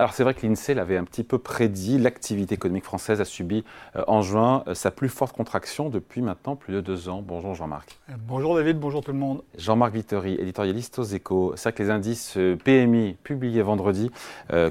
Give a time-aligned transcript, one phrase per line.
[0.00, 3.64] Alors c'est vrai que l'INSEE l'avait un petit peu prédit, l'activité économique française a subi
[3.96, 7.22] euh, en juin euh, sa plus forte contraction depuis maintenant plus de deux ans.
[7.22, 7.98] Bonjour Jean-Marc.
[8.26, 9.42] Bonjour David, bonjour tout le monde.
[9.58, 11.52] Jean-Marc Vittori, éditorialiste aux échos.
[11.56, 14.10] C'est vrai que les indices PMI publiés vendredi,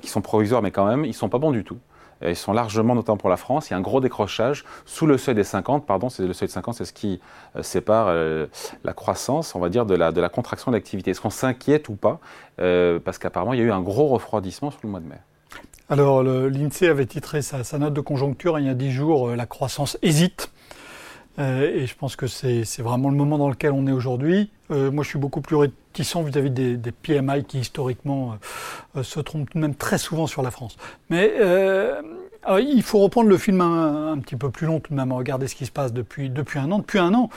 [0.01, 1.77] qui sont provisoires mais quand même, ils ne sont pas bons du tout.
[2.21, 5.17] Ils sont largement, notamment pour la France, il y a un gros décrochage sous le
[5.17, 5.85] seuil des 50.
[5.85, 7.21] Pardon, c'est le seuil de 50, c'est ce qui
[7.55, 8.47] euh, sépare euh,
[8.83, 11.11] la croissance, on va dire, de la, de la contraction de l'activité.
[11.11, 12.19] Est-ce qu'on s'inquiète ou pas?
[12.59, 15.19] Euh, Parce qu'apparemment, il y a eu un gros refroidissement sur le mois de mai.
[15.89, 19.97] Alors, l'INSEE avait titré sa, note de conjoncture il y a 10 jours, la croissance
[20.03, 20.51] hésite.
[21.39, 24.51] et je pense que c'est vraiment le moment dans lequel on est aujourd'hui.
[24.69, 28.37] moi, je suis beaucoup plus réticent vis-à-vis des, PMI qui, historiquement,
[29.01, 30.77] se trompent même très souvent sur la France.
[31.09, 31.33] Mais
[32.57, 35.55] il faut reprendre le film un, petit peu plus long tout de même, regarder ce
[35.55, 36.79] qui se passe depuis, un an.
[36.79, 37.29] Depuis un an,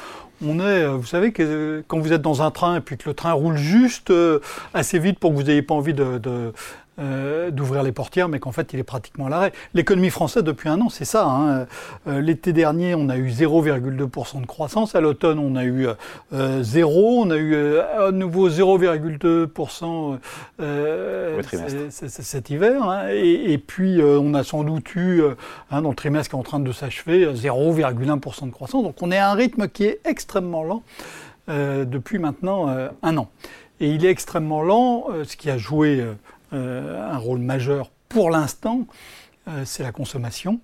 [0.45, 3.15] on est, euh, vous savez, quand vous êtes dans un train et puis que le
[3.15, 4.40] train roule juste euh,
[4.74, 6.52] assez vite pour que vous n'ayez pas envie de,
[6.98, 9.52] euh, d'ouvrir les portières, mais qu'en fait il est pratiquement à l'arrêt.
[9.73, 11.26] L'économie française depuis un an, c'est ça.
[11.26, 11.66] Hein.
[12.07, 14.95] Euh, l'été dernier, on a eu 0,2% de croissance.
[14.95, 15.87] À l'automne, on a eu
[16.32, 17.23] euh, 0.
[17.23, 20.18] On a eu euh, à nouveau 0,2%
[22.01, 22.82] cet hiver.
[22.82, 23.09] Hein.
[23.10, 25.23] Et, et, puis on a sans doute eu,
[25.71, 28.82] hein, dans le trimestre qui est en train de s'achever, 0,1% de croissance.
[28.84, 30.82] Donc on est à un rythme qui est extrêmement lent
[31.49, 32.68] depuis maintenant
[33.02, 33.29] un an.
[33.82, 36.15] Et il est extrêmement lent, ce qui a joué euh,
[36.53, 38.87] un rôle majeur pour l'instant,
[39.49, 40.61] euh, c'est la consommation.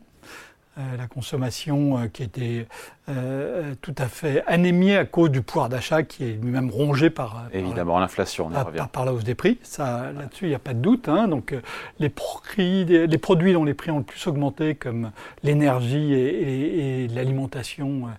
[0.79, 2.67] Euh, la consommation qui était
[3.81, 7.99] tout à fait anémiée à cause du pouvoir d'achat qui est lui-même rongé par, évidemment
[7.99, 9.59] l'inflation par, par, la hausse des prix.
[9.63, 11.09] Ça, là-dessus, il n'y a pas de doute.
[11.09, 11.27] Hein.
[11.27, 11.55] Donc,
[11.99, 12.13] les,
[12.59, 15.11] les, produits dont les prix ont le plus augmenté, comme
[15.43, 18.11] l'énergie et l'alimentation,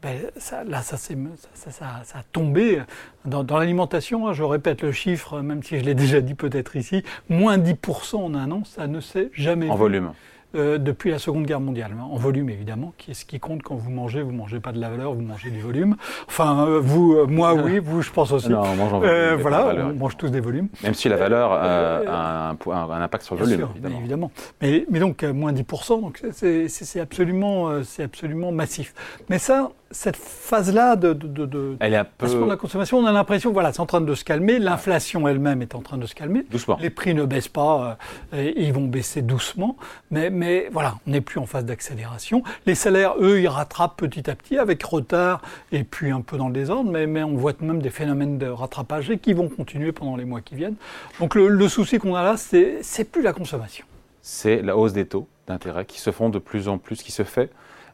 [0.00, 2.82] ben, ça, là, ça, ça, ça, a tombé.
[3.24, 6.76] Dans, dans l'alimentation, hein, je répète le chiffre, même si je l'ai déjà dit peut-être
[6.76, 10.12] ici, moins 10% en un an, ça ne s'est jamais en volume
[10.54, 13.62] euh, depuis la Seconde Guerre mondiale, hein, en volume évidemment, qui est ce qui compte
[13.62, 15.96] quand vous mangez, vous mangez pas de la valeur, vous mangez du volume.
[16.26, 18.48] Enfin, euh, vous, euh, moi oui, vous, je pense aussi.
[18.48, 20.68] Non, on mange en volume, voilà, on mange tous des volumes.
[20.82, 23.98] Même si la valeur a un, un, impact sur le volume, sûr, évidemment.
[23.98, 24.30] évidemment.
[24.62, 28.94] Mais, mais donc moins 10%, donc c'est absolument, c'est absolument massif.
[29.28, 32.28] Mais ça, cette phase-là de, de, de, elle est un peu...
[32.28, 34.58] de la consommation, on a l'impression, voilà, c'est en train de se calmer.
[34.58, 36.44] L'inflation elle-même est en train de se calmer.
[36.50, 36.78] Doucement.
[36.80, 37.96] Les prix ne baissent pas,
[38.32, 39.76] euh, et ils vont baisser doucement.
[40.10, 42.42] Mais, mais voilà, on n'est plus en phase d'accélération.
[42.66, 45.40] Les salaires, eux, ils rattrapent petit à petit, avec retard
[45.72, 46.90] et puis un peu dans le désordre.
[46.90, 50.24] Mais, mais on voit même des phénomènes de rattrapage et qui vont continuer pendant les
[50.24, 50.76] mois qui viennent.
[51.18, 53.86] Donc le, le souci qu'on a là, c'est plus la consommation.
[54.20, 57.22] C'est la hausse des taux d'intérêt qui se font de plus en plus, qui se
[57.22, 57.50] fait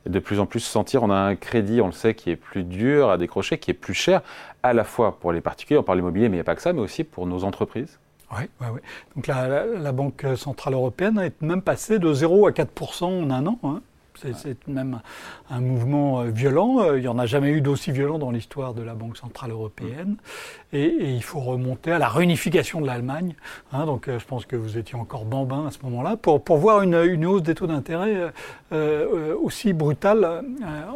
[0.07, 1.03] de plus en plus sentir.
[1.03, 3.75] On a un crédit, on le sait, qui est plus dur à décrocher, qui est
[3.75, 4.23] plus cher,
[4.63, 6.63] à la fois pour les particuliers, on parle immobilier, mais il n'y a pas que
[6.63, 7.99] ça, mais aussi pour nos entreprises.
[8.33, 8.81] Oui, oui, oui.
[9.15, 13.47] Donc la, la, Banque Centrale Européenne est même passée de 0 à 4 en un
[13.47, 13.59] an.
[13.63, 13.83] Hein.
[14.17, 15.01] C'est même
[15.51, 16.81] un mouvement euh, violent.
[16.81, 19.51] Euh, il n'y en a jamais eu d'aussi violent dans l'histoire de la Banque Centrale
[19.51, 20.17] Européenne.
[20.73, 23.35] Et, il faut remonter à la réunification de l'Allemagne.
[23.73, 23.87] Hein.
[23.87, 26.83] donc euh, je pense que vous étiez encore bambin à ce moment-là pour, pour voir
[26.83, 28.33] une, une hausse des taux d'intérêt
[29.43, 30.43] aussi brutale.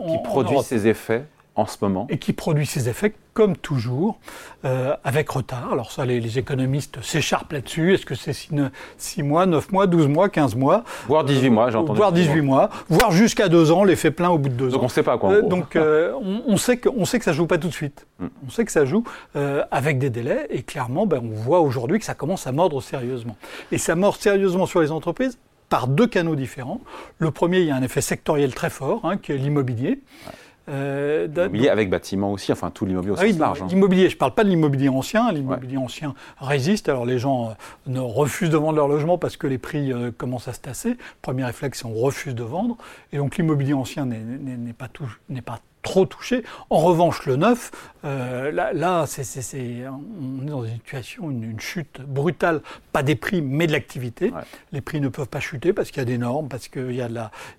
[0.07, 1.25] qui produit ses effets
[1.59, 2.07] en ce moment.
[2.09, 4.21] Et qui produit ses effets, comme toujours,
[4.65, 5.73] euh, avec retard.
[5.73, 7.95] Alors ça, les, économistes s'écharpent là-dessus.
[7.95, 10.85] Est-ce que c'est 6 mois, 9 mois, 12 mois, 15 mois?
[11.09, 11.97] Voire 18 mois, j'ai entendu.
[11.97, 14.71] Voire 18 mois, voire jusqu'à 2 ans, l'effet plein au bout de 2 ans.
[14.71, 15.33] Donc on ne sait pas quoi.
[15.33, 16.13] Euh, donc euh,
[16.47, 18.07] on, sait que, on sait que ça joue pas tout de suite.
[18.21, 18.27] Mm.
[18.47, 19.03] On sait que ça joue
[19.71, 20.47] avec des délais.
[20.51, 23.37] Et clairement, ben, on voit aujourd'hui que ça commence à mordre sérieusement.
[23.73, 26.81] Et ça mord sérieusement sur les entreprises par deux canaux différents.
[27.19, 30.01] Le premier, il y a un effet sectoriel très fort, hein, qui est l'immobilier.
[30.69, 33.63] Euh, l'immobilier avec bâtiment aussi, enfin tout l'immobilier aussi ah large.
[33.63, 33.67] Hein.
[33.71, 37.53] L'immobilier, je ne parle pas de l'immobilier ancien, l'immobilier ancien résiste, alors les gens euh,
[37.87, 40.97] ne refusent de vendre leur logement parce que les prix euh, commencent à se tasser.
[41.23, 42.77] Premier réflexe, c'est on refuse de vendre,
[43.13, 44.89] et donc l'immobilier ancien n'est pas,
[45.45, 46.45] pas trop touché.
[46.69, 47.71] En revanche, le neuf,
[48.05, 52.61] euh, là, on est dans une situation, une, chute brutale,
[52.93, 54.33] pas des prix, mais de l'activité.
[54.73, 57.03] Les prix ne peuvent pas chuter parce qu'il y a des normes, parce qu'il y,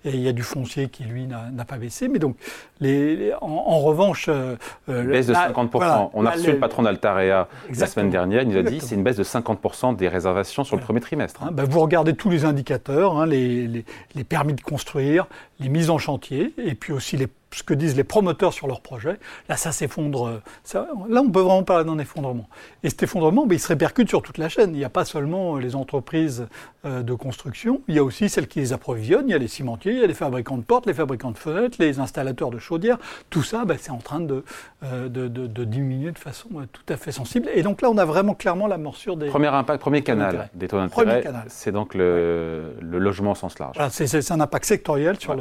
[0.04, 2.08] y a du foncier qui, lui, n'a, pas baissé.
[2.08, 2.36] Mais donc,
[2.80, 4.26] les, en, revanche...
[4.28, 4.56] Euh,
[4.88, 6.10] euh baisse de 50%.
[6.14, 9.02] on a reçu le patron d'Altarea la semaine dernière, il nous a dit c'est une
[9.02, 11.42] baisse de 50% des réservations sur le premier trimestre.
[11.42, 11.50] Hein.
[11.52, 13.84] Ben, vous regardez tous les indicateurs, hein, les,
[14.14, 15.26] les, permis de construire,
[15.60, 18.80] les mises en chantier et puis aussi les ce que disent les promoteurs sur leur
[18.80, 19.18] projet,
[19.48, 20.28] là, ça s'effondre.
[20.28, 22.48] Euh, là, on peut vraiment parler d'un effondrement.
[22.82, 24.70] Et cet effondrement, ben, il se répercute sur toute la chaîne.
[24.70, 26.46] Il n'y a pas seulement les entreprises
[26.86, 29.28] euh, de construction, il y a aussi celles qui les approvisionnent.
[29.28, 31.36] Il y a les cimentiers, il y a les fabricants de portes, les fabricants de
[31.36, 32.98] fenêtres, les installateurs de chaudières.
[33.28, 34.44] Tout ça, ben, c'est en train de,
[34.84, 37.48] euh, de, de, diminuer de façon tout à fait sensible.
[37.54, 39.26] Et donc là, on a vraiment clairement la morsure des.
[39.26, 43.76] Premier impact, premier canal des taux d'intérêt, c'est donc le, le, logement au sens large.
[43.90, 45.34] c'est un impact sectoriel sur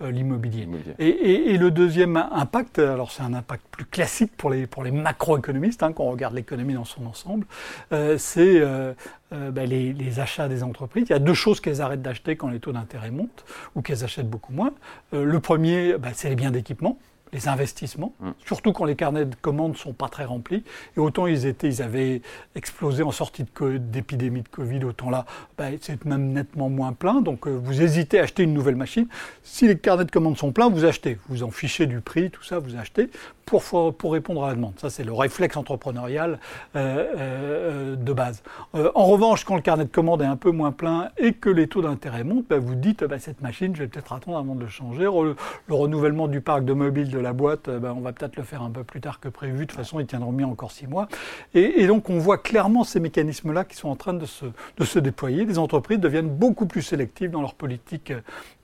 [0.00, 0.68] l'immobilier.
[0.98, 4.90] et et, le deuxième impact, alors c'est un impact plus classique pour les, pour les
[4.90, 7.46] macroéconomistes, hein, quand on regarde l'économie dans son ensemble,
[7.92, 8.92] euh, c'est euh,
[9.32, 11.06] euh, ben, les, achats des entreprises.
[11.08, 13.44] Il y a deux choses qu'elles arrêtent d'acheter quand les taux d'intérêt montent
[13.74, 14.72] ou qu'elles achètent beaucoup moins.
[15.12, 16.98] le premier, ben, c'est les biens d'équipement
[17.32, 18.30] les investissements, mm.
[18.44, 20.64] surtout quand les carnets de commandes ne sont pas très remplis.
[20.96, 22.22] Et autant ils étaient, ils avaient
[22.54, 27.20] explosé en sortie d'épidémie de, Covid, autant là, bah, c'est même nettement moins plein.
[27.20, 29.06] Donc euh, vous hésitez à acheter une nouvelle machine.
[29.42, 31.18] Si les carnets de commandes sont pleins, vous achetez.
[31.28, 33.10] Vous en fichez du prix, tout ça, vous achetez
[33.50, 34.74] pour, répondre à la demande.
[34.78, 36.38] Ça, c'est le réflexe entrepreneurial
[36.76, 38.42] euh, euh, de base.
[38.74, 41.66] en revanche, quand le carnet de commandes est un peu moins plein et que les
[41.66, 44.60] taux d'intérêt montent, bah, vous dites, bah, cette machine, je vais peut-être attendre avant de
[44.60, 45.04] le changer.
[45.04, 48.42] le renouvellement du parc de mobiles de la boîte, euh, ben, on va peut-être le
[48.42, 49.60] faire un peu plus tard que prévu.
[49.60, 51.08] De toute façon, ils tiendront mieux encore six mois.
[51.54, 54.98] Et, donc, on voit clairement ces mécanismes-là qui sont en train de se, de se,
[54.98, 55.44] déployer.
[55.44, 58.12] Les entreprises deviennent beaucoup plus sélectives dans leur politique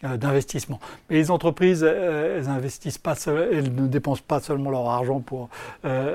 [0.04, 0.78] euh, d'investissement.
[1.08, 5.48] Mais les entreprises, euh, elles investissent pas, elles ne dépensent pas seulement leur argent pour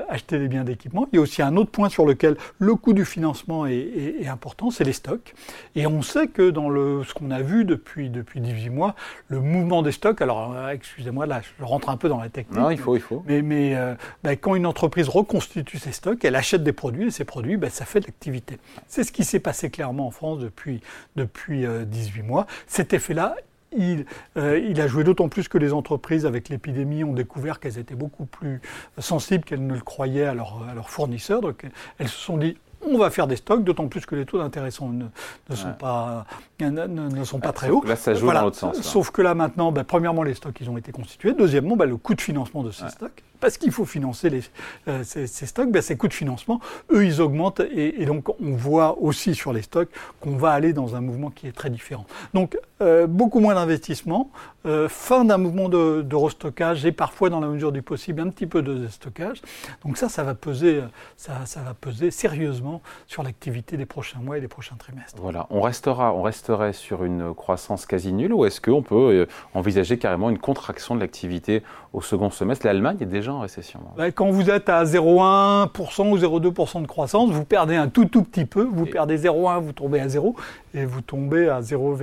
[0.08, 1.08] acheter des biens d'équipement.
[1.12, 4.70] Il y a aussi un autre point sur lequel le coût du financement est, important,
[4.70, 5.34] c'est les stocks.
[5.74, 8.94] Et on sait que dans le, ce qu'on a vu depuis, depuis 18 mois,
[9.28, 12.58] le mouvement des stocks, alors excusez-moi, là je rentre un peu dans la technique.
[12.58, 13.22] Non, il faut, il faut.
[13.26, 17.10] Mais, mais euh, ben, quand une entreprise reconstitue ses stocks, elle achète des produits et
[17.10, 18.58] ces produits, ben, ça fait de l'activité.
[18.88, 20.80] C'est ce qui s'est passé clairement en France depuis,
[21.16, 22.46] depuis 18 euh, mois.
[22.66, 23.36] Cet effet-là,
[23.76, 24.04] il,
[24.36, 27.94] euh, il, a joué d'autant plus que les entreprises, avec l'épidémie, ont découvert qu'elles étaient
[27.94, 28.60] beaucoup plus
[28.98, 31.40] sensibles qu'elles ne le croyaient à, leurs fournisseurs.
[31.40, 31.64] Donc
[31.98, 34.70] elles se sont dit, on va faire des stocks, d'autant plus que les taux d'intérêt
[34.80, 35.04] ne,
[35.50, 36.26] ne, sont pas,
[36.60, 37.84] ne, sont pas ah, très hauts.
[37.84, 38.80] Là, ça joue dans l'autre sens.
[38.80, 41.32] Sauf que là, maintenant, ben, premièrement, les stocks, ils ont été constitués.
[41.32, 44.30] Deuxièmement, ben, le coût de financement de ces stocks parce qu'il faut financer
[44.86, 46.60] euh, ces, stocks, ben, ces coûts de financement,
[46.92, 47.60] eux, ils augmentent.
[47.74, 49.88] Et, donc, on voit aussi sur les stocks
[50.20, 52.06] qu'on va aller dans un mouvement qui est très différent.
[52.34, 54.30] Donc, euh, beaucoup moins d'investissement,
[54.66, 58.46] euh, fin d'un mouvement de, restockage et parfois, dans la mesure du possible, un petit
[58.46, 59.42] peu de déstockage.
[59.84, 60.82] Donc ça, ça va peser,
[61.16, 65.20] ça, ça va peser sérieusement sur l'activité des prochains mois et des prochains trimestres.
[65.20, 69.98] Voilà, on restera, on resterait sur une croissance quasi nulle ou est-ce qu'on peut envisager
[69.98, 71.62] carrément une contraction de l'activité
[71.92, 72.66] au second semestre?
[72.66, 73.80] L'Allemagne est déjà récession.
[73.96, 78.22] Bah, quand vous êtes à 0,1% ou 0,2% de croissance, vous perdez un tout tout
[78.22, 80.36] petit peu, vous perdez 0,1, vous tombez à 0,
[80.74, 81.96] et vous tombez à 0,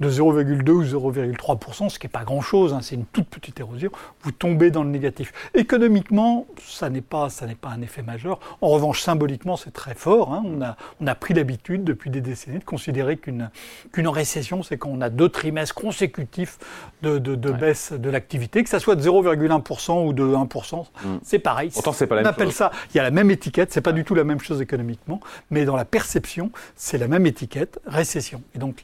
[0.00, 3.90] de 0,2 ou 0,3%, ce qui n'est pas grand-chose, hein, c'est une toute petite érosion,
[4.22, 5.32] vous tombez dans le négatif.
[5.54, 8.40] Économiquement, ça n'est pas, ça pas un effet majeur.
[8.60, 10.32] En revanche, symboliquement, c'est très fort.
[10.32, 10.42] Hein.
[10.44, 13.50] On, a, on a pris l'habitude depuis des décennies de considérer qu'une
[13.92, 16.58] qu'une récession, c'est quand on a deux trimestres consécutifs
[17.02, 21.18] de, de, baisse de l'activité, que ça soit de 0,1% ou de 1%, Mm.
[21.22, 21.70] C'est pareil.
[21.70, 23.92] Pourtant, c'est pas la On appelle ça, il y a la même étiquette, c'est pas
[23.92, 25.20] du tout la même chose économiquement,
[25.50, 28.42] mais dans la perception, c'est la même étiquette, récession.
[28.54, 28.82] Et donc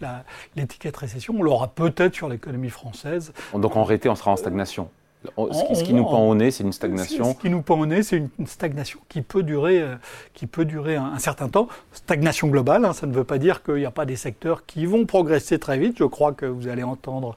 [0.56, 3.07] l'étiquette récession, on l'aura peut-être sur l'économie française.
[3.55, 4.90] Donc en réalité, on sera en stagnation.
[5.24, 7.32] Ce qui, nous pend au nez, c'est une stagnation.
[7.32, 9.96] Ce qui nous pend au nez, c'est une, stagnation qui peut durer, euh,
[10.32, 11.68] qui peut durer un, certain temps.
[11.92, 14.86] Stagnation globale, hein, ça ne veut pas dire qu'il n'y a pas des secteurs qui
[14.86, 15.96] vont progresser très vite.
[15.98, 17.34] Je crois que vous allez entendre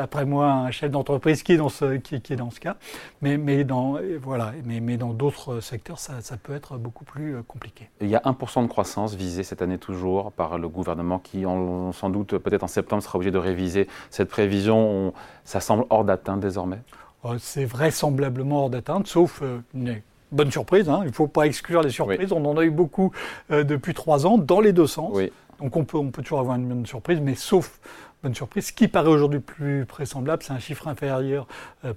[0.00, 2.76] après moi un chef d'entreprise qui est dans ce, qui, est dans ce cas.
[3.20, 7.36] Mais, mais dans voilà, mais, mais dans d'autres secteurs, ça, ça, peut être beaucoup plus
[7.36, 7.90] euh, compliqué.
[8.00, 12.10] Il y a 1% de croissance visée cette année toujours par le gouvernement qui, sans
[12.10, 15.12] doute, peut-être en septembre, sera obligé de réviser cette prévision.
[15.44, 16.78] ça semble hors d'atteinte désormais.
[17.24, 20.88] Euh, c'est vraisemblablement hors d'atteinte, sauf euh, une bonne surprise.
[20.88, 21.00] Hein.
[21.02, 22.32] Il ne faut pas exclure les surprises.
[22.32, 23.12] On en a eu beaucoup
[23.50, 25.16] euh, depuis trois ans, dans les deux sens.
[25.58, 27.80] Donc on peut, on peut toujours avoir une bonne surprise, mais sauf
[28.22, 28.66] bonne surprise.
[28.66, 31.48] Ce qui paraît aujourd'hui plus vraisemblable, c'est un chiffre inférieur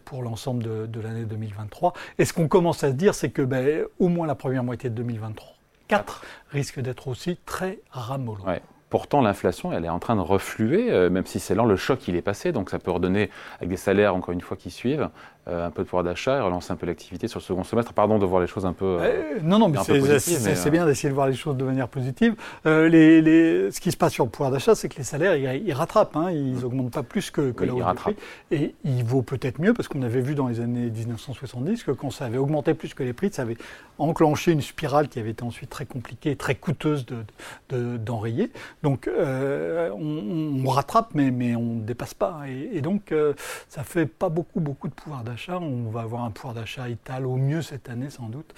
[0.05, 1.93] pour l'ensemble de, l'année 2023.
[2.17, 4.89] Et ce qu'on commence à se dire, c'est que ben, au moins la première moitié
[4.89, 5.47] de 2023,
[5.89, 8.43] 4 risque d'être aussi très ramollo.
[8.91, 12.09] Pourtant, l'inflation, elle est en train de refluer, euh, même si c'est lent, le choc,
[12.09, 13.29] il est passé, donc ça peut redonner
[13.59, 15.09] avec des salaires, encore une fois, qui suivent.
[15.47, 17.93] euh, un peu de pouvoir d'achat et relancer un peu l'activité sur le second semestre.
[17.93, 18.97] Pardon de voir les choses un peu.
[19.01, 19.79] Euh, non, non, mais
[20.19, 22.35] c'est bien d'essayer de voir les choses de manière positive.
[22.65, 26.15] Les, ce qui se passe sur le pouvoir d'achat, c'est que les salaires, ils, rattrapent.
[26.15, 28.15] Hein, ils n'augmentent pas plus que, que oui, la hausse
[28.51, 32.11] Et il vaut peut-être mieux, parce qu'on avait vu dans les années 1970 que quand
[32.11, 33.57] ça avait augmenté plus que les prix, ça avait
[33.97, 37.05] enclenché une spirale qui avait été ensuite très compliquée, très coûteuse
[37.69, 38.51] d'enrayer.
[38.80, 42.41] De, donc, on, rattrape, mais, mais on ne dépasse pas.
[42.47, 43.13] Et, et donc,
[43.67, 47.25] ça fait pas beaucoup, beaucoup de pouvoir d'achat on va avoir un pouvoir d'achat étal
[47.25, 48.53] au mieux cette année sans doute.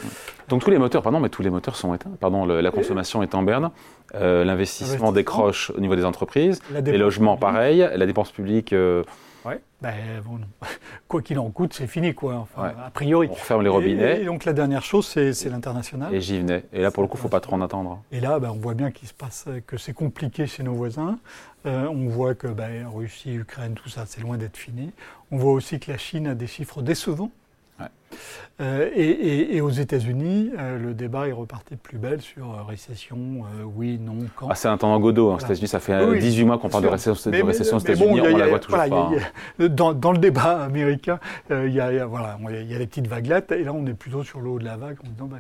[0.50, 2.12] Donc tous les moteurs, pardon, mais tous les moteurs sont éteints.
[2.20, 3.72] Pardon, la consommation est en berne,
[4.15, 8.74] euh, l'investissement décroche au niveau des entreprises, les logements pareil, la dépense publique.
[9.46, 10.40] Ouais, ben, bon,
[11.08, 12.48] quoi qu'il en coûte, c'est fini quoi.
[12.58, 13.28] A priori.
[13.30, 14.22] On referme les robinets.
[14.22, 16.14] Et, donc la dernière chose, c'est l'international.
[16.14, 16.64] Et j'y venais.
[16.72, 18.02] Et là, pour le coup, il ne faut pas trop en attendre.
[18.12, 21.20] Et là, ben, on voit bien qu'il se passe que c'est compliqué chez nos voisins.
[21.66, 24.92] Euh, on voit que ben, Russie, Ukraine, tout ça, c'est loin d'être fini.
[25.32, 27.32] On voit aussi que la Chine a des chiffres décevants.
[28.62, 33.18] Euh, et, aux États-Unis, euh, le débat est reparti de plus belle sur récession,
[33.75, 34.48] oui, non, quand.
[34.48, 35.32] Ah, c'est un temps en godot.
[35.32, 35.38] Hein.
[35.38, 38.38] Aux États-Unis, ça fait 18 mois qu'on parle de récession, de récession aux États-Unis, on
[38.38, 39.12] la voit toujours pas.
[39.60, 39.68] Hein.
[39.70, 43.63] dans, le débat américain, il y, a, voilà, il y a des petites vaguelettes, et
[43.63, 45.38] là, on est plutôt sur le haut de la vague en disant, bah,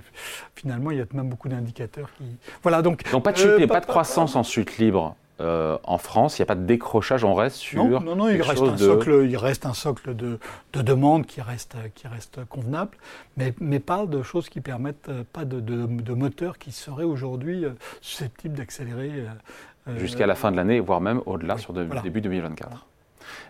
[0.55, 2.23] finalement, il y a même beaucoup d'indicateurs qui.
[2.63, 3.03] Voilà, donc.
[3.11, 6.43] Donc, pas de chute, pas, de croissance en chute libre euh, en France, il n'y
[6.43, 7.83] a pas de décrochage, on reste sur.
[7.83, 10.39] Non, non, non il, reste un socle, il reste un socle de,
[10.71, 12.97] de demande qui reste, qui reste convenable,
[13.35, 17.65] mais, mais pas de choses qui permettent, euh, pas de, de, moteurs qui seraient aujourd'hui
[17.65, 17.71] euh,
[18.01, 19.25] susceptibles d'accélérer.
[19.97, 22.87] Jusqu'à la fin de l'année, voire même au-delà sur le début 2024.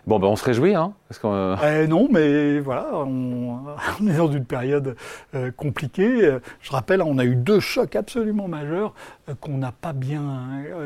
[0.06, 4.30] Bon, ben on se réjouit, hein parce euh, eh non, mais voilà, on, est dans
[4.30, 4.96] une période
[5.34, 6.38] euh, compliquée.
[6.60, 8.94] Je rappelle, on a eu deux chocs absolument majeurs
[9.28, 10.22] euh, qu'on n'a pas bien,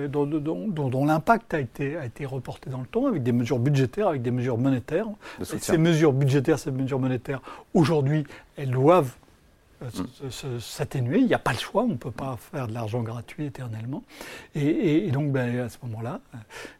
[0.09, 4.09] dont, dont, l'impact a été, a été reporté dans le temps, avec des mesures budgétaires,
[4.09, 5.07] avec des mesures monétaires.
[5.42, 7.40] Ces mesures budgétaires, ces mesures monétaires,
[7.75, 8.25] aujourd'hui,
[8.57, 9.14] elles doivent.
[10.61, 11.18] S'atténuer.
[11.18, 14.02] Il n'y a pas le choix, on ne peut pas faire de l'argent gratuit éternellement.
[14.54, 16.20] Et, donc, ben, à ce moment-là,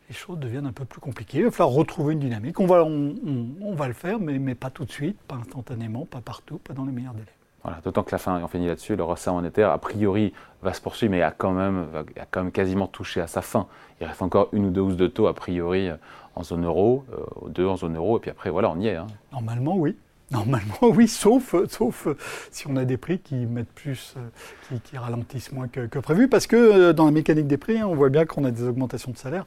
[0.09, 1.39] les choses deviennent un peu plus compliquées.
[1.39, 2.61] Il va falloir retrouver une dynamique.
[2.61, 6.21] On va, on, va le faire, mais, mais, pas tout de suite, pas instantanément, pas
[6.21, 7.27] partout, pas dans les meilleurs délais.
[7.65, 10.81] Voilà, d'autant que la fin, on finit là-dessus, le ressaut monétaire, a priori, va se
[10.81, 11.89] poursuivre, mais a quand même,
[12.19, 13.67] a quand même quasiment touché à sa fin.
[14.01, 15.91] Il reste encore une ou deux hausses de taux, a priori,
[16.37, 18.97] en zone euro, euh, deux en zone euro, et puis après, voilà, on y est.
[18.97, 19.09] Hein.
[19.33, 19.97] Normalement, oui.
[20.31, 22.07] Normalement, oui, sauf, sauf
[22.51, 26.47] si on a des prix qui mettent plus, euh, qui, ralentissent moins que, prévu, parce
[26.47, 29.11] que euh, dans la mécanique des prix, hein, on voit bien qu'on a des augmentations
[29.11, 29.47] de salaire,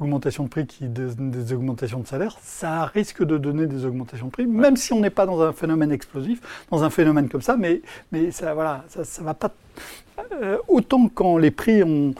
[0.00, 4.26] augmentation de prix qui donne des augmentations de salaire, ça risque de donner des augmentations
[4.26, 7.42] de prix, même si on n'est pas dans un phénomène explosif, dans un phénomène comme
[7.42, 9.71] ça, mais, mais ça, voilà, ça, ça va pas euh,
[10.68, 12.14] autant quand les prix ont,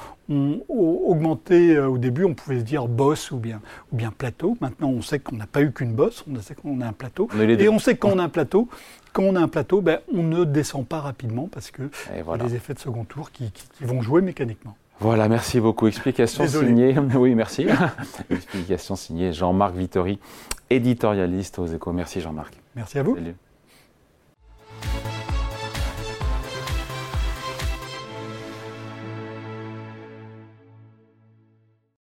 [0.69, 3.61] augmenté au début, on pouvait se dire boss ou bien,
[3.93, 4.57] ou bien plateau.
[4.61, 7.29] Maintenant, on sait qu'on n'a pas eu qu'une bosse, on sait qu'on a un plateau.
[7.39, 8.69] et on sait qu'on a un plateau,
[9.13, 11.83] quand on a un plateau, ben, on ne descend pas rapidement parce que
[12.15, 14.77] y a des effets de second tour qui, vont jouer mécaniquement.
[15.01, 15.87] Voilà, merci beaucoup.
[15.87, 16.95] Explication signée.
[17.15, 17.67] Oui, merci.
[18.31, 20.19] Explication signée Jean-Marc Vittori,
[20.71, 21.93] éditorialiste aux Échos.
[21.93, 22.55] Merci Jean-Marc.
[22.77, 23.17] Merci à vous.
[23.17, 23.35] Salut.